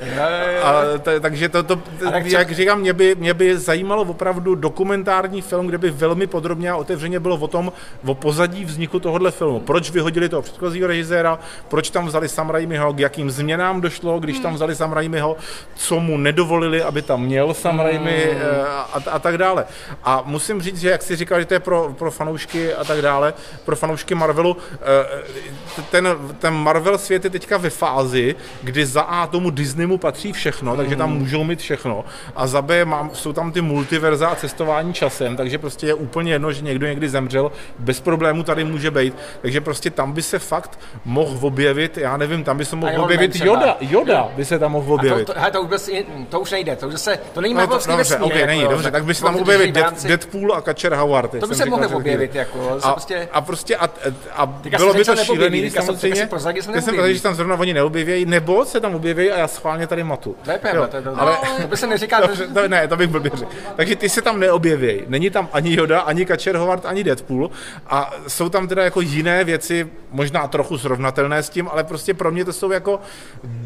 A, 0.62 0.82
t- 0.98 1.20
takže 1.20 1.48
to, 1.48 1.62
to 1.62 1.76
tak 2.10 2.26
jak 2.26 2.52
říkám, 2.52 2.80
mě 2.80 2.92
by, 2.92 3.14
mě 3.18 3.34
by 3.34 3.58
zajímalo 3.58 4.02
opravdu 4.02 4.54
dokumentární 4.54 5.42
film, 5.42 5.66
kde 5.66 5.78
by 5.78 5.90
velmi 5.90 6.26
podrobně 6.26 6.70
a 6.70 6.76
otevřeně 6.76 7.20
bylo 7.20 7.36
o 7.36 7.48
tom, 7.48 7.72
o 8.06 8.14
pozadí 8.14 8.64
vzniku 8.64 9.00
tohohle 9.00 9.30
filmu. 9.30 9.60
Proč 9.60 9.90
vyhodili 9.90 10.28
toho 10.28 10.42
předchozího 10.42 10.86
režiséra, 10.88 11.38
proč 11.68 11.90
tam 11.90 12.06
vzali 12.06 12.28
Sam 12.28 12.45
Raimiho, 12.50 12.92
k 12.92 12.98
jakým 12.98 13.30
změnám 13.30 13.80
došlo, 13.80 14.20
když 14.20 14.38
tam 14.38 14.54
vzali 14.54 14.74
Sam 14.74 14.92
Raimiho, 14.92 15.36
co 15.74 16.00
mu 16.00 16.16
nedovolili, 16.16 16.82
aby 16.82 17.02
tam 17.02 17.22
měl 17.22 17.54
Sam 17.54 17.80
Raimi 17.80 18.24
eh, 18.30 18.66
a, 18.66 19.10
a 19.10 19.18
tak 19.18 19.38
dále. 19.38 19.64
A 20.04 20.22
musím 20.24 20.62
říct, 20.62 20.80
že 20.80 20.90
jak 20.90 21.02
si 21.02 21.16
říkal, 21.16 21.40
že 21.40 21.46
to 21.46 21.54
je 21.54 21.60
pro, 21.60 21.94
pro 21.98 22.10
fanoušky 22.10 22.74
a 22.74 22.84
tak 22.84 23.02
dále, 23.02 23.34
pro 23.64 23.76
fanoušky 23.76 24.14
Marvelu, 24.14 24.56
eh, 24.72 25.86
ten, 25.90 26.08
ten 26.38 26.54
Marvel 26.54 26.98
svět 26.98 27.24
je 27.24 27.30
teďka 27.30 27.56
ve 27.56 27.70
fázi, 27.70 28.34
kdy 28.62 28.86
za 28.86 29.02
A 29.02 29.26
tomu 29.26 29.50
Disneymu 29.50 29.98
patří 29.98 30.32
všechno, 30.32 30.76
takže 30.76 30.96
tam 30.96 31.12
můžou 31.18 31.44
mít 31.44 31.60
všechno, 31.60 32.04
a 32.36 32.46
za 32.46 32.62
B 32.62 32.84
mám, 32.84 33.10
jsou 33.12 33.32
tam 33.32 33.52
ty 33.52 33.60
multiverza 33.60 34.28
a 34.28 34.34
cestování 34.34 34.94
časem, 34.94 35.36
takže 35.36 35.58
prostě 35.58 35.86
je 35.86 35.94
úplně 35.94 36.32
jedno, 36.32 36.52
že 36.52 36.62
někdo 36.62 36.86
někdy 36.86 37.08
zemřel, 37.08 37.52
bez 37.78 38.00
problému 38.00 38.42
tady 38.42 38.64
může 38.64 38.90
být, 38.90 39.14
takže 39.42 39.60
prostě 39.60 39.90
tam 39.90 40.12
by 40.12 40.22
se 40.22 40.38
fakt 40.38 40.78
mohl 41.04 41.46
objevit, 41.46 41.98
já 41.98 42.16
nevím, 42.16 42.35
tam 42.44 42.58
by 42.58 42.64
se 42.64 42.76
mohl 42.76 43.00
objevit 43.02 43.28
třeba. 43.30 43.46
Yoda, 43.46 43.76
Yoda 43.80 44.28
by 44.36 44.44
se 44.44 44.58
tam 44.58 44.72
mohl 44.72 44.84
A 44.84 44.88
to, 44.88 44.94
objevit. 44.94 45.26
to, 45.26 45.32
hele, 45.36 45.50
to, 45.50 45.62
vůbec, 45.62 45.90
to 46.28 46.40
už 46.40 46.50
nejde, 46.50 46.76
to 46.76 46.86
už, 46.86 46.92
zase, 46.92 47.18
to 47.32 47.40
není 47.40 47.54
No 47.54 47.60
to, 47.60 47.62
Marvelovský 47.62 47.90
dobře, 47.92 48.14
vesmír. 48.14 48.32
okay, 48.32 48.46
není, 48.46 48.60
jako, 48.60 48.72
dobře, 48.72 48.90
tak 48.90 49.04
by 49.04 49.14
se 49.14 49.22
tam 49.24 49.36
objevit 49.36 49.72
Dead, 49.74 50.04
Deadpool 50.04 50.54
a 50.54 50.60
Kačer 50.60 50.94
Howard. 50.94 51.30
To 51.40 51.46
by 51.46 51.54
se 51.54 51.64
mohli 51.66 51.86
objevit, 51.86 52.34
jako, 52.34 52.80
se 52.80 52.86
a, 52.88 52.92
prostě- 52.92 53.28
a 53.32 53.40
prostě 53.40 53.76
a, 53.76 53.88
a 54.36 54.46
bylo 54.46 54.94
by 54.94 55.04
to 55.04 55.16
šílený, 55.16 55.70
samozřejmě. 55.70 56.16
že 56.16 56.62
se 56.62 56.68
Já 56.74 56.82
jsem 56.82 57.14
že 57.14 57.22
tam 57.22 57.34
zrovna 57.34 57.56
oni 57.56 57.74
neobjeví, 57.74 58.24
nebo 58.26 58.64
se 58.64 58.80
tam 58.80 58.94
objeví 58.94 59.30
a 59.30 59.38
já 59.38 59.48
schválně 59.48 59.86
tady 59.86 60.04
matu. 60.04 60.36
To 60.44 60.50
je 60.50 60.58
to 61.02 61.20
ale- 61.20 61.36
to 61.62 61.68
by 61.68 61.76
se 61.76 61.86
neříká, 61.86 62.20
to, 62.54 62.68
ne, 62.68 62.88
to 62.88 62.96
bych 62.96 63.08
blbě 63.10 63.30
řekl. 63.34 63.50
Takže 63.76 63.96
ty 63.96 64.08
se 64.08 64.22
tam 64.22 64.40
neobjeví. 64.40 65.02
Není 65.06 65.30
tam 65.30 65.48
ani 65.52 65.74
Yoda, 65.76 66.00
ani 66.00 66.26
Kačer 66.26 66.56
Howard, 66.56 66.86
ani 66.86 67.04
Deadpool. 67.04 67.50
A 67.86 68.14
jsou 68.28 68.48
tam 68.48 68.68
teda 68.68 68.84
jako 68.84 69.00
jiné 69.00 69.44
věci, 69.44 69.88
možná 70.10 70.48
trochu 70.48 70.78
srovnatelné 70.78 71.42
s 71.42 71.50
tím, 71.50 71.68
ale 71.72 71.84
prostě 71.84 72.14
pro 72.14 72.25
pro 72.26 72.32
mě 72.32 72.44
to 72.44 72.52
jsou 72.52 72.70
jako 72.70 73.00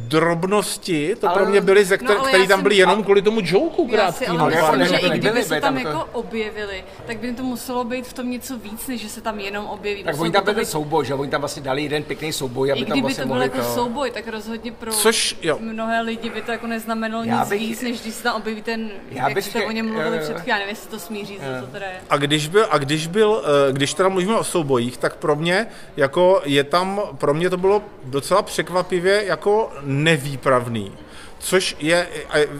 drobnosti, 0.09 1.17
to 1.21 1.29
Ale- 1.29 1.37
pro 1.39 1.47
mě 1.47 1.61
byly, 1.61 1.85
ze 1.85 1.97
No, 1.97 2.09
kter- 2.15 2.27
který 2.29 2.43
já 2.43 2.49
tam 2.49 2.59
jsem- 2.59 2.63
byly 2.63 2.77
jenom 2.77 3.05
kvůli 3.05 3.23
tomu 3.23 3.41
joku 3.45 3.89
Já 3.93 4.13
si 4.13 4.27
ale 4.27 4.51
myslím, 4.51 4.87
že 5.01 5.07
i 5.07 5.19
kdyby 5.19 5.43
se 5.45 5.61
tam 5.61 5.79
jako 5.79 6.05
objevili, 6.13 6.85
tak 7.07 7.17
by 7.19 7.33
to 7.33 7.43
muselo 7.43 7.85
být 7.85 8.07
v 8.07 8.13
tom 8.13 8.31
něco 8.31 8.59
víc, 8.59 8.87
než 8.87 9.01
že 9.01 9.09
se 9.09 9.21
tam 9.21 9.41
jenom 9.41 9.67
objeví. 9.67 10.05
Tak 10.05 10.21
oni 10.21 10.31
by 10.31 10.39
tam 10.39 10.55
byli 10.55 10.67
souboj, 10.67 11.05
že 11.05 11.15
oni 11.15 11.31
tam 11.31 11.41
vlastně 11.41 11.63
dali 11.63 11.83
jeden 11.83 12.03
pěkný 12.03 12.33
souboj, 12.33 12.73
aby 12.73 12.81
I 12.81 12.85
tam 12.85 12.93
kdyby 12.93 13.03
vlastně 13.07 13.25
to 13.25 13.33
byl 13.33 13.43
jako 13.43 13.63
souboj, 13.63 14.11
tak 14.11 14.29
rozhodně 14.29 14.73
pro 14.73 14.93
Což, 14.93 15.37
jo. 15.43 15.59
mnohé 15.61 16.01
lidi 16.01 16.31
by 16.31 16.43
to 16.43 16.53
jako 16.53 16.67
neznamenalo 16.67 17.25
Já 17.25 17.41
nic 17.41 17.49
bych- 17.49 17.61
víc, 17.61 17.83
než 17.83 18.01
když 18.01 18.15
se 18.15 18.23
tam 18.23 18.37
objeví 18.37 18.63
ten, 18.63 18.91
Já 19.11 19.25
jak 19.25 19.35
bych 19.35 19.45
jste 19.45 19.67
o 19.67 19.71
něm 19.71 19.87
mluvili 19.93 20.17
jo. 20.17 20.23
před 20.23 20.33
chvílí, 20.35 20.49
já 20.49 20.55
nevím, 20.57 20.71
jestli 20.71 20.91
to 20.91 20.99
smí 20.99 21.25
říct, 21.25 21.41
co 21.61 21.67
to 21.67 21.73
teda 21.73 21.87
je. 21.87 22.01
A 22.11 22.17
když 22.17 22.49
byl, 22.49 22.67
a 22.71 22.79
když 22.79 23.07
byl, 23.07 23.43
eh, 23.69 23.73
když 23.73 23.95
teda 23.95 24.09
mluvíme 24.09 24.37
o 24.37 24.45
soubojích, 24.45 24.97
tak 24.97 25.17
pro 25.17 25.37
mě, 25.37 25.67
jako 25.97 26.43
je 26.45 26.65
tam, 26.65 27.01
pro 27.19 27.35
mě 27.35 27.51
to 27.51 27.57
bylo 27.57 27.83
docela 28.05 28.43
překvapivě 28.51 29.25
jako 29.27 29.73
nevýpravný. 29.83 30.93
Což 31.43 31.77
je 31.81 32.09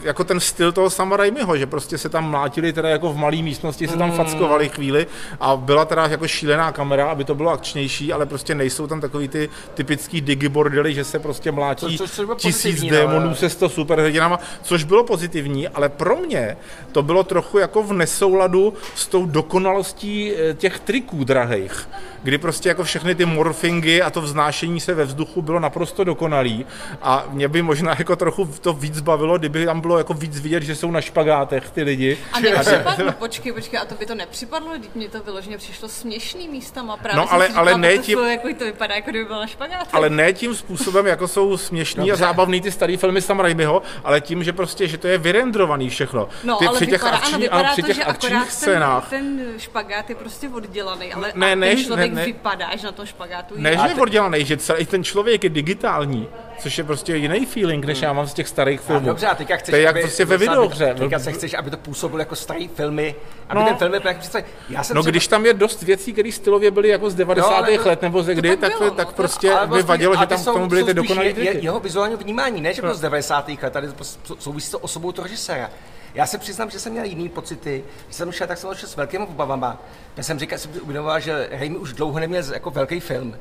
jako 0.03 0.25
ten 0.25 0.41
styl 0.41 0.73
toho 0.73 0.91
sama 0.91 1.17
Raimiho, 1.17 1.57
že 1.57 1.67
prostě 1.67 1.99
se 1.99 2.09
tam 2.09 2.31
mlátili 2.31 2.73
teda 2.73 2.89
jako 2.89 3.13
v 3.13 3.17
malé 3.17 3.37
místnosti, 3.37 3.89
se 3.89 3.97
tam 3.97 4.13
fackovali 4.13 4.69
chvíli 4.69 5.07
a 5.41 5.57
byla 5.57 5.85
teda 5.85 6.07
jako 6.07 6.29
šílená 6.29 6.73
kamera, 6.73 7.11
aby 7.11 7.25
to 7.25 7.35
bylo 7.35 7.51
akčnější, 7.51 8.13
ale 8.13 8.27
prostě 8.27 8.55
nejsou 8.55 8.87
tam 8.87 9.01
takový 9.01 9.29
ty 9.29 9.49
typický 9.75 10.21
digibordely, 10.21 10.95
že 10.95 11.05
se 11.05 11.19
prostě 11.19 11.53
mlátí 11.53 11.87
Což- 11.99 12.11
což 12.11 12.25
bylo 12.25 12.35
tisíc 12.35 12.83
no, 12.83 12.91
démonů 12.91 13.27
ale- 13.27 13.35
se 13.37 13.51
100 13.51 13.69
superhrdinama, 13.69 14.39
což 14.63 14.85
bylo 14.85 15.05
pozitivní, 15.05 15.69
ale 15.69 15.89
pro 15.89 16.17
mě 16.17 16.57
to 16.93 17.03
bylo 17.03 17.23
trochu 17.23 17.59
jako 17.59 17.83
v 17.83 17.93
nesouladu 17.93 18.75
s 18.95 19.07
tou 19.07 19.27
dokonalostí 19.27 20.33
eh, 20.33 20.55
těch 20.55 20.81
triků 20.81 21.25
drahých, 21.25 21.89
kdy 22.23 22.39
prostě 22.39 22.69
jako 22.69 22.85
všechny 22.85 23.15
ty 23.15 23.25
morfingy 23.25 24.03
a 24.03 24.11
to 24.11 24.21
vznášení 24.23 24.81
se 24.81 24.95
ve 24.95 25.05
vzduchu 25.05 25.43
bylo 25.43 25.61
naprosto 25.61 26.05
dokonalý 26.05 26.67
a 27.03 27.25
mě 27.31 27.49
by 27.49 27.63
možná 27.63 27.95
jako 27.99 28.17
trochu 28.17 28.49
to 28.61 28.70
víc 28.73 29.01
bavilo, 29.01 29.39
kdyby 29.39 29.65
tam 29.67 29.81
bylo 29.81 29.99
jako 29.99 30.15
víc 30.15 30.41
vidět, 30.41 30.63
že 30.63 30.75
jsou 30.77 30.91
na 30.91 31.01
špagátech 31.01 31.71
ty 31.71 31.83
lidi. 31.83 32.19
A 32.33 32.41
nepřipadlo, 32.41 33.13
počkej, 33.13 33.53
počkej, 33.53 33.81
a 33.81 33.85
to 33.85 33.95
by 33.95 34.07
to 34.07 34.15
nepřipadlo, 34.15 34.71
když 34.79 34.91
mě 34.95 35.09
to 35.09 35.21
vyloženě 35.23 35.59
přišlo 35.59 35.89
směšný 35.89 36.49
místama. 36.49 36.97
Právě 36.97 37.17
No, 37.17 37.33
ale- 37.33 37.47
si 37.47 37.53
ale 37.53 37.71
říkala, 37.71 37.79
ne 37.79 37.97
to 37.97 38.03
tím- 38.03 38.19
jsou, 38.19 38.25
jako 38.25 38.49
to 38.59 38.65
vypadá, 38.65 38.95
jako 38.95 39.11
kdyby 39.11 39.25
byla 39.25 39.47
špagát. 39.47 39.89
Ale 39.93 40.11
ne 40.11 40.33
tím 40.33 40.55
způsobem, 40.55 41.07
jako 41.07 41.29
jsou 41.29 41.57
směšní 41.57 41.97
Dobře. 42.09 42.13
a 42.13 42.17
zábavný 42.27 42.61
ty 42.61 42.71
starý 42.71 42.97
filmy 42.97 43.23
Sam 43.23 43.41
Raimiho, 43.41 43.83
ale 44.05 44.21
tím, 44.21 44.45
že 44.45 44.53
prostě, 44.53 44.89
že 44.89 44.99
to 44.99 45.09
je 45.09 45.19
vyrendrovaný 45.19 45.89
všechno. 45.91 46.29
No, 46.45 46.57
ty 46.57 46.67
ale 46.67 46.77
při 46.77 46.87
těch, 46.87 46.93
vypadá, 47.03 47.17
akční, 47.17 47.33
ano, 47.35 47.41
vypadá 47.43 47.61
ano, 47.61 47.73
při 47.73 47.83
to, 47.83 47.87
těch 47.87 47.97
že 47.97 48.05
akčních 48.05 48.33
akorát 48.33 48.51
scénách. 48.53 49.11
ten, 49.11 49.39
ten 49.39 49.59
špagát 49.59 50.11
je 50.11 50.17
prostě 50.17 50.49
oddělaný, 50.49 51.13
ale 51.13 51.33
Ne, 51.35 51.57
ne, 51.57 51.67
ten 51.67 51.77
ne, 51.79 51.85
člověk 51.85 52.13
ne. 52.13 52.25
vypadá, 52.25 52.77
že 52.77 52.87
na 52.87 52.93
tom 52.93 53.07
špagátu 53.07 53.55
je. 53.57 53.61
Ne, 53.63 53.73
že 53.77 53.89
je 53.89 53.95
oddělaný, 53.95 54.45
že 54.45 54.57
celý 54.57 54.87
ten 54.87 55.05
člověk 55.05 55.45
je 55.45 55.51
digitální, 55.51 56.29
což 56.61 56.79
je 56.79 56.85
prostě 56.85 57.17
jiný 57.17 57.47
feeling, 57.47 57.85
než 57.85 58.03
já 58.03 58.13
mám 58.13 58.27
z 58.27 58.35
těch 58.35 58.49
starých 58.49 58.81
A 58.81 58.83
filmů. 58.83 59.07
dobře, 59.07 59.27
a 59.27 59.35
teďka 59.35 59.57
chceš, 59.57 59.71
to 59.73 59.77
je 59.77 59.83
jak 59.83 59.91
aby, 59.95 60.01
prostě 60.03 60.25
ve 60.25 60.39
videohře. 60.39 60.95
Teďka 60.99 61.19
se 61.19 61.33
chceš, 61.33 61.55
aby 61.55 61.71
to 61.71 61.77
působilo 61.77 62.19
jako 62.19 62.37
starý 62.37 62.69
filmy, 62.69 63.15
aby 63.49 63.61
No. 63.61 63.67
ten 63.67 63.77
film 63.77 63.91
byl 63.91 64.01
jak 64.05 64.19
představ... 64.19 64.43
Já 64.69 64.83
jsem 64.83 64.97
No 64.97 65.03
třeba- 65.03 65.11
když 65.11 65.27
tam 65.29 65.47
je 65.47 65.55
dost 65.55 65.83
věcí, 65.83 66.13
které 66.13 66.33
stylově 66.33 66.71
byly 66.71 66.89
jako 66.89 67.11
z 67.11 67.15
90. 67.15 67.61
No, 67.71 67.77
to- 67.83 67.89
let 67.89 68.03
nebo 68.03 68.23
ze 68.23 68.35
kdy, 68.35 68.49
tak 68.57 68.61
tak, 68.71 68.79
bylo, 68.79 68.91
tak 68.91 69.09
no. 69.09 69.15
prostě 69.15 69.49
by 69.51 69.55
vlastně- 69.67 69.83
vadilo, 69.83 70.13
a 70.19 70.21
že 70.21 70.27
tam 70.27 70.39
k 70.41 70.45
jsou- 70.45 70.53
tomu 70.53 70.67
byly 70.69 70.85
ty 70.85 70.95
dokonalé 70.95 71.27
je- 71.29 71.61
Jeho 71.61 71.81
vizuální 71.81 72.17
vnímání, 72.17 72.61
ne, 72.61 72.75
že 72.75 72.83
bylo 72.83 72.95
z 72.95 73.01
90. 73.01 73.63
let, 73.63 73.73
tady 73.73 73.89
to 73.89 74.05
souvisí 74.39 74.71
to 74.71 74.79
osobou 74.79 75.13
toho 75.13 75.25
režiséra. 75.29 75.71
Já 76.15 76.27
se 76.27 76.39
přiznám, 76.39 76.71
že 76.71 76.79
jsem 76.79 76.93
měl 76.93 77.05
jiný 77.05 77.29
pocity. 77.29 77.85
Když 78.05 78.17
jsem 78.17 78.33
šel, 78.33 78.47
tak 78.47 78.59
jsem 78.59 78.75
šel 78.75 78.89
s 78.89 78.97
velkými 78.97 79.25
obavama. 79.27 79.83
Já 80.17 80.23
jsem 80.23 80.39
říkal, 80.39 80.59
jsem 80.59 80.73
si 80.73 80.81
uvědomoval, 80.81 81.21
že 81.21 81.49
Raimi 81.51 81.77
už 81.77 81.93
dlouho 81.93 82.19
neměl 82.21 82.43
jako 82.55 82.71
velký 82.71 83.01
film. 83.01 83.37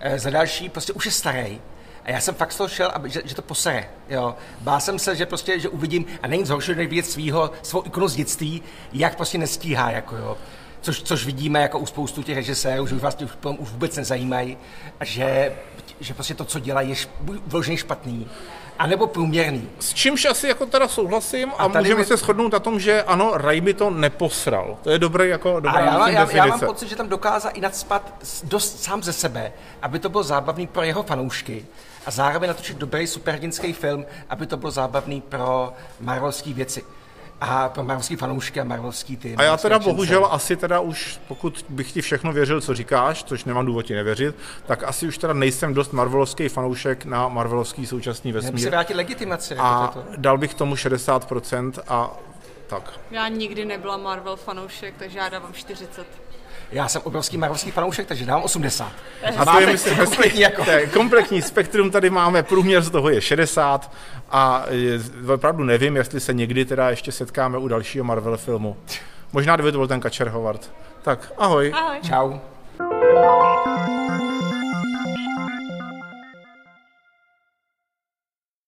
Eh, 0.00 0.18
Za 0.18 0.30
další, 0.30 0.68
prostě 0.68 0.92
už 0.92 1.04
je 1.06 1.12
starý. 1.12 1.60
A 2.04 2.10
já 2.10 2.20
jsem 2.20 2.34
fakt 2.34 2.52
z 2.52 2.56
toho 2.56 2.68
šel, 2.68 2.90
aby, 2.94 3.10
že, 3.10 3.22
že, 3.24 3.34
to 3.34 3.42
posere. 3.42 3.88
Jo. 4.08 4.36
Bál 4.60 4.80
jsem 4.80 4.98
se, 4.98 5.16
že 5.16 5.26
prostě, 5.26 5.60
že 5.60 5.68
uvidím, 5.68 6.06
a 6.22 6.26
není 6.26 6.44
zhoršený, 6.46 6.78
než 6.78 6.88
vidět 6.88 7.06
svýho, 7.06 7.50
svou 7.62 7.82
ikonu 7.86 8.08
z 8.08 8.14
dětství, 8.14 8.62
jak 8.92 9.16
prostě 9.16 9.38
nestíhá, 9.38 9.90
jako 9.90 10.16
jo. 10.16 10.36
Což, 10.80 11.02
což 11.02 11.26
vidíme 11.26 11.62
jako 11.62 11.78
u 11.78 11.86
spoustu 11.86 12.22
těch 12.22 12.36
režisérů, 12.36 12.86
že 12.86 12.94
už 12.94 13.02
vás 13.02 13.14
ty 13.14 13.24
už, 13.24 13.30
už 13.58 13.70
vůbec 13.70 13.96
nezajímají 13.96 14.58
a 15.00 15.04
že, 15.04 15.56
že 16.00 16.14
prostě 16.14 16.34
to, 16.34 16.44
co 16.44 16.58
dělají, 16.58 16.90
je 16.90 16.96
vloženě 17.46 17.76
špatný, 17.76 18.28
anebo 18.82 19.06
průměrný. 19.06 19.68
S 19.80 19.94
čímž 19.94 20.24
asi 20.24 20.48
jako 20.48 20.66
teda 20.66 20.88
souhlasím 20.88 21.52
a, 21.58 21.64
A 21.64 21.68
můžeme 21.68 22.00
mi- 22.00 22.04
se 22.04 22.16
shodnout 22.16 22.52
na 22.52 22.58
tom, 22.58 22.80
že 22.80 23.02
ano, 23.02 23.30
Raimi 23.34 23.74
to 23.74 23.90
neposral. 23.90 24.78
To 24.82 24.90
je 24.90 24.98
dobré 24.98 25.28
jako 25.28 25.60
dobrá 25.60 25.72
A 25.72 25.80
já, 25.80 25.98
myslím, 25.98 26.36
já, 26.36 26.44
já 26.44 26.46
mám 26.46 26.60
pocit, 26.60 26.88
že 26.88 26.96
tam 26.96 27.08
dokázal 27.08 27.50
i 27.54 27.60
nadspat 27.60 28.14
dost 28.42 28.82
sám 28.82 29.02
ze 29.02 29.12
sebe, 29.12 29.52
aby 29.82 29.98
to 29.98 30.08
bylo 30.08 30.22
zábavný 30.22 30.66
pro 30.66 30.82
jeho 30.82 31.02
fanoušky 31.02 31.66
a 32.06 32.10
zároveň 32.10 32.48
natočit 32.48 32.76
dobrý 32.76 33.06
superhrdinský 33.06 33.72
film, 33.72 34.04
aby 34.30 34.46
to 34.46 34.56
bylo 34.56 34.70
zábavný 34.70 35.20
pro 35.20 35.72
marvelský 36.00 36.54
věci. 36.54 36.84
A 37.44 37.68
pro 37.68 37.84
marvelský 37.84 38.16
fanoušky 38.16 38.60
a 38.60 38.64
marvelský 38.64 39.16
ty. 39.16 39.36
A 39.36 39.42
já 39.42 39.56
teda 39.56 39.74
nadšence. 39.74 39.92
bohužel 39.92 40.28
asi 40.30 40.56
teda 40.56 40.80
už, 40.80 41.20
pokud 41.28 41.64
bych 41.68 41.92
ti 41.92 42.02
všechno 42.02 42.32
věřil, 42.32 42.60
co 42.60 42.74
říkáš, 42.74 43.24
což 43.24 43.44
nemám 43.44 43.66
důvod 43.66 43.82
ti 43.82 43.94
nevěřit, 43.94 44.36
tak 44.66 44.82
asi 44.84 45.06
už 45.06 45.18
teda 45.18 45.32
nejsem 45.32 45.74
dost 45.74 45.92
marvelovský 45.92 46.48
fanoušek 46.48 47.04
na 47.04 47.28
marvelovský 47.28 47.86
současný 47.86 48.30
Měl 48.32 48.40
by 48.42 48.46
si 48.46 48.52
vesmír. 48.52 48.70
vrátit 48.70 48.94
legitimaci. 48.94 49.54
A 49.56 49.82
jako 49.82 50.04
dal 50.16 50.38
bych 50.38 50.54
tomu 50.54 50.74
60% 50.74 51.72
a 51.88 52.10
tak. 52.72 52.90
Já 53.10 53.28
nikdy 53.28 53.64
nebyla 53.64 53.96
Marvel 53.96 54.36
fanoušek, 54.36 54.94
takže 54.98 55.18
já 55.18 55.28
dávám 55.28 55.52
40. 55.52 56.06
Já 56.72 56.88
jsem 56.88 57.02
obrovský 57.04 57.36
marvelský 57.36 57.70
fanoušek, 57.70 58.06
takže 58.06 58.26
dám 58.26 58.42
80. 58.42 58.92
A 59.26 59.44
to 59.44 59.50
Máte 59.50 59.60
je, 59.62 59.66
myslím, 59.66 59.96
kompletní 59.96 60.40
jako- 60.40 60.64
to 60.64 60.70
kompletní 60.92 61.42
spektrum, 61.42 61.90
tady 61.90 62.10
máme, 62.10 62.42
průměr 62.42 62.82
z 62.82 62.90
toho 62.90 63.08
je 63.10 63.20
60 63.20 63.92
a 64.30 64.64
je, 64.70 65.00
opravdu 65.34 65.64
nevím, 65.64 65.96
jestli 65.96 66.20
se 66.20 66.34
někdy 66.34 66.64
teda 66.64 66.90
ještě 66.90 67.12
setkáme 67.12 67.58
u 67.58 67.68
dalšího 67.68 68.04
Marvel 68.04 68.36
filmu. 68.36 68.76
Možná 69.32 69.56
kdyby 69.56 69.72
to 69.72 69.78
byl 69.78 69.88
ten 69.88 70.00
Kačer 70.00 70.28
Howard. 70.28 70.70
Tak, 71.02 71.32
ahoj. 71.38 71.72
Ahoj. 71.76 71.98
Čau. 72.08 72.38